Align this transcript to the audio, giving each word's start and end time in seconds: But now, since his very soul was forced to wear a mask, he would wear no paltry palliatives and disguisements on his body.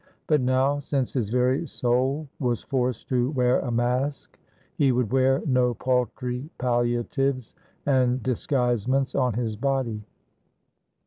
But 0.25 0.41
now, 0.41 0.79
since 0.79 1.13
his 1.13 1.29
very 1.29 1.67
soul 1.67 2.27
was 2.39 2.63
forced 2.63 3.07
to 3.09 3.29
wear 3.29 3.59
a 3.59 3.69
mask, 3.69 4.35
he 4.75 4.91
would 4.91 5.11
wear 5.11 5.43
no 5.45 5.75
paltry 5.75 6.49
palliatives 6.57 7.53
and 7.85 8.23
disguisements 8.23 9.13
on 9.13 9.33
his 9.35 9.55
body. 9.55 10.01